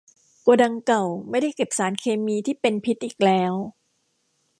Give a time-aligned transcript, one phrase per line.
[0.43, 3.53] โกดังเก่าไม่ได้เก็บสารเคมีที่เป็นพิษอีกแล้ว